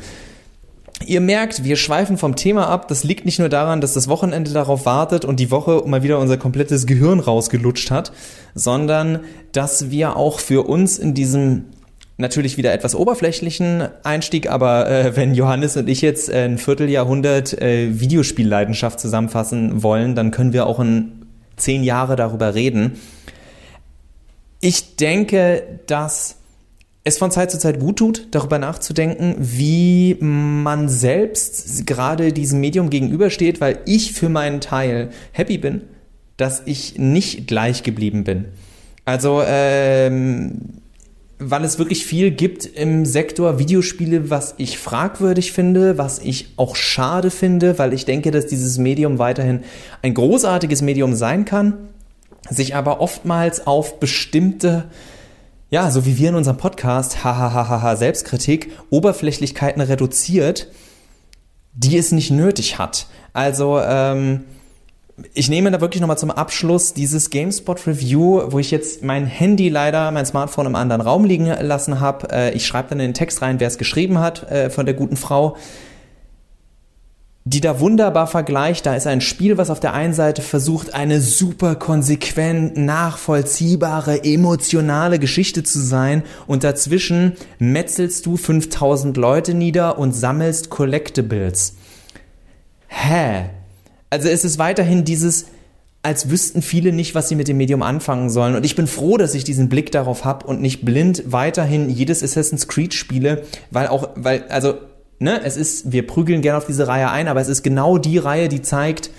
[1.06, 2.88] Ihr merkt, wir schweifen vom Thema ab.
[2.88, 6.18] Das liegt nicht nur daran, dass das Wochenende darauf wartet und die Woche mal wieder
[6.18, 8.12] unser komplettes Gehirn rausgelutscht hat,
[8.54, 9.20] sondern
[9.52, 11.64] dass wir auch für uns in diesem
[12.18, 18.00] natürlich wieder etwas oberflächlichen Einstieg, aber äh, wenn Johannes und ich jetzt ein Vierteljahrhundert äh,
[18.00, 22.98] Videospielleidenschaft zusammenfassen wollen, dann können wir auch in zehn Jahre darüber reden.
[24.60, 26.36] Ich denke, dass
[27.04, 32.90] es von Zeit zu Zeit gut tut, darüber nachzudenken, wie man selbst gerade diesem Medium
[32.90, 35.82] gegenübersteht, weil ich für meinen Teil happy bin,
[36.36, 38.46] dass ich nicht gleich geblieben bin.
[39.04, 40.80] Also, ähm,
[41.40, 46.76] weil es wirklich viel gibt im Sektor Videospiele, was ich fragwürdig finde, was ich auch
[46.76, 49.60] schade finde, weil ich denke, dass dieses Medium weiterhin
[50.02, 51.74] ein großartiges Medium sein kann,
[52.48, 54.84] sich aber oftmals auf bestimmte
[55.72, 60.70] ja, so wie wir in unserem Podcast, hahaha, Selbstkritik, Oberflächlichkeiten reduziert,
[61.72, 63.06] die es nicht nötig hat.
[63.32, 64.44] Also, ähm,
[65.32, 69.70] ich nehme da wirklich nochmal zum Abschluss dieses GameSpot Review, wo ich jetzt mein Handy
[69.70, 72.30] leider, mein Smartphone im anderen Raum liegen lassen habe.
[72.30, 74.94] Äh, ich schreibe dann in den Text rein, wer es geschrieben hat äh, von der
[74.94, 75.56] guten Frau
[77.44, 78.86] die da wunderbar vergleicht.
[78.86, 85.18] Da ist ein Spiel, was auf der einen Seite versucht, eine super konsequent, nachvollziehbare, emotionale
[85.18, 91.74] Geschichte zu sein und dazwischen metzelst du 5000 Leute nieder und sammelst Collectibles.
[92.86, 93.46] Hä?
[94.10, 95.46] Also es ist weiterhin dieses,
[96.02, 98.54] als wüssten viele nicht, was sie mit dem Medium anfangen sollen.
[98.54, 102.22] Und ich bin froh, dass ich diesen Blick darauf habe und nicht blind weiterhin jedes
[102.22, 104.74] Assassin's Creed spiele, weil auch, weil, also
[105.22, 108.18] ne, es ist, wir prügeln gerne auf diese Reihe ein, aber es ist genau die
[108.18, 109.10] Reihe, die zeigt,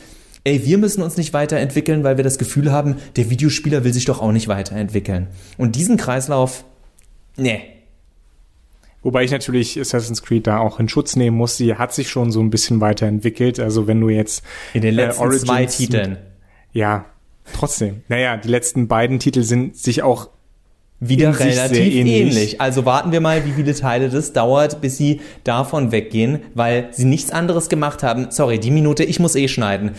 [0.43, 4.05] ey, wir müssen uns nicht weiterentwickeln, weil wir das Gefühl haben, der Videospieler will sich
[4.05, 5.27] doch auch nicht weiterentwickeln.
[5.57, 6.65] Und diesen Kreislauf,
[7.37, 7.61] ne.
[9.01, 11.57] Wobei ich natürlich Assassin's Creed da auch in Schutz nehmen muss.
[11.57, 13.59] Sie hat sich schon so ein bisschen weiterentwickelt.
[13.59, 16.17] Also wenn du jetzt in den letzten äh, zwei Titeln,
[16.71, 17.05] ja,
[17.53, 18.03] trotzdem.
[18.07, 20.29] Naja, die letzten beiden Titel sind sich auch
[21.09, 22.15] wieder relativ ähnlich.
[22.15, 22.61] ähnlich.
[22.61, 27.06] Also warten wir mal, wie viele Teile das dauert, bis sie davon weggehen, weil sie
[27.06, 28.27] nichts anderes gemacht haben.
[28.29, 29.91] Sorry, die Minute, ich muss eh schneiden.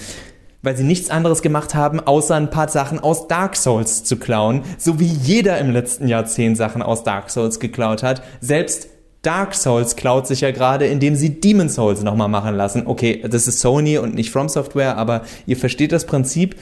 [0.63, 4.63] weil sie nichts anderes gemacht haben, außer ein paar Sachen aus Dark Souls zu klauen,
[4.79, 8.23] so wie jeder im letzten Jahrzehnt Sachen aus Dark Souls geklaut hat.
[8.41, 8.89] Selbst
[9.21, 12.87] Dark Souls klaut sich ja gerade, indem sie Demon Souls nochmal machen lassen.
[12.87, 16.57] Okay, das ist Sony und nicht From Software, aber ihr versteht das Prinzip.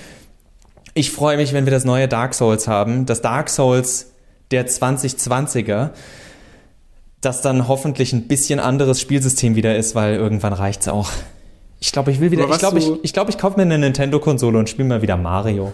[0.95, 3.07] Ich freue mich, wenn wir das neue Dark Souls haben.
[3.07, 4.12] Das Dark Souls
[4.53, 5.91] der 2020er.
[7.21, 11.11] Das dann hoffentlich ein bisschen anderes Spielsystem wieder ist, weil irgendwann reicht's auch.
[11.81, 12.49] Ich glaube, ich will wieder.
[12.49, 15.73] Ich glaube, ich, ich, glaub, ich kaufe mir eine Nintendo-Konsole und spiele mal wieder Mario.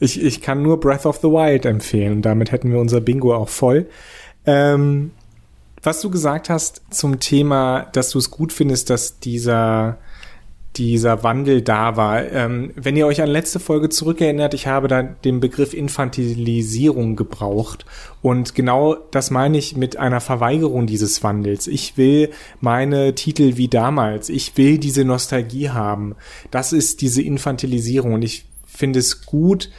[0.00, 2.20] Ich, ich kann nur Breath of the Wild empfehlen.
[2.20, 3.86] Damit hätten wir unser Bingo auch voll.
[4.44, 5.12] Ähm,
[5.82, 9.98] was du gesagt hast zum Thema, dass du es gut findest, dass dieser
[10.76, 12.30] dieser Wandel da war.
[12.30, 17.86] Ähm, wenn ihr euch an letzte Folge zurückerinnert, ich habe da den Begriff Infantilisierung gebraucht.
[18.22, 21.66] Und genau das meine ich mit einer Verweigerung dieses Wandels.
[21.66, 24.28] Ich will meine Titel wie damals.
[24.28, 26.16] Ich will diese Nostalgie haben.
[26.50, 28.14] Das ist diese Infantilisierung.
[28.14, 29.70] Und ich finde es gut,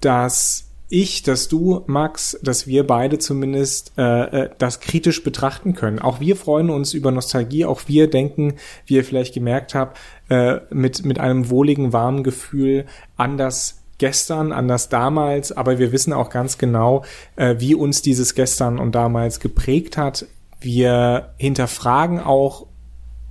[0.00, 4.02] dass ich, dass du, Max, dass wir beide zumindest äh,
[4.44, 5.98] äh, das kritisch betrachten können.
[5.98, 8.54] Auch wir freuen uns über Nostalgie, auch wir denken,
[8.86, 14.52] wie ihr vielleicht gemerkt habt, äh, mit, mit einem wohligen, warmen Gefühl an das gestern,
[14.52, 17.04] an das damals, aber wir wissen auch ganz genau,
[17.36, 20.26] äh, wie uns dieses gestern und damals geprägt hat.
[20.60, 22.66] Wir hinterfragen auch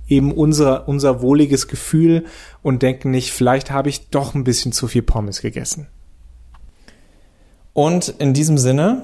[0.08, 2.26] eben unser, unser wohliges Gefühl
[2.62, 5.88] und denken nicht, vielleicht habe ich doch ein bisschen zu viel Pommes gegessen.
[7.76, 9.02] Und in diesem Sinne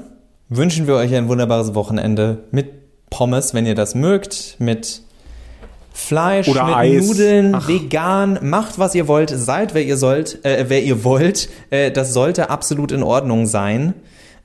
[0.49, 2.70] wünschen wir euch ein wunderbares Wochenende mit
[3.11, 5.03] Pommes, wenn ihr das mögt, mit
[5.93, 7.07] Fleisch, Oder mit Eis.
[7.07, 7.68] Nudeln, Ach.
[7.68, 11.51] vegan, macht was ihr wollt, seid wer ihr sollt, äh, wer ihr wollt.
[11.68, 13.93] Äh, das sollte absolut in Ordnung sein.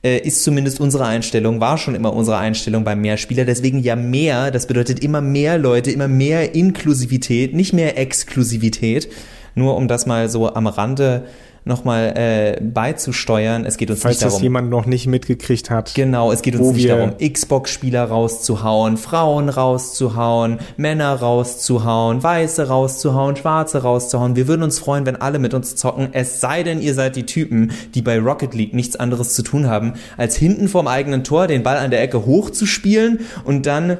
[0.03, 3.45] Äh, ist zumindest unsere Einstellung, war schon immer unsere Einstellung beim Mehrspieler.
[3.45, 9.07] Deswegen ja mehr, das bedeutet immer mehr Leute, immer mehr Inklusivität, nicht mehr Exklusivität.
[9.55, 11.23] Nur um das mal so am Rande
[11.67, 13.65] nochmal äh, beizusteuern.
[13.65, 14.43] Es geht uns Falls nicht das darum.
[14.43, 15.93] jemand noch nicht mitgekriegt hat.
[15.93, 23.83] Genau, es geht uns nicht darum, Xbox-Spieler rauszuhauen, Frauen rauszuhauen, Männer rauszuhauen, Weiße rauszuhauen, Schwarze
[23.83, 24.35] rauszuhauen.
[24.35, 27.25] Wir würden uns freuen, wenn alle mit uns zocken, es sei denn, ihr seid die
[27.25, 31.47] Typen, die bei Rocket League nichts anderes zu tun haben, als hinten vorm eigenen Tor
[31.47, 33.97] den Ball an der Ecke hochzuspielen und dann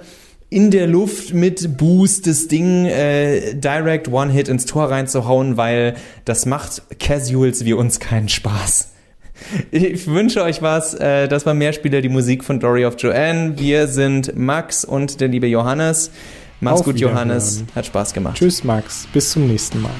[0.49, 5.95] in der Luft mit Boost das Ding äh, direct One-Hit ins Tor reinzuhauen, weil
[6.25, 8.93] das macht Casuals wie uns keinen Spaß.
[9.71, 10.93] Ich wünsche euch was.
[10.95, 13.53] Äh, das war Mehrspieler, die Musik von Dory of Joanne.
[13.57, 16.11] Wir sind Max und der liebe Johannes.
[16.59, 16.99] Mach's Auf gut.
[16.99, 17.63] Johannes.
[17.75, 18.37] Hat Spaß gemacht.
[18.37, 19.07] Tschüss, Max.
[19.13, 19.91] Bis zum nächsten Mal.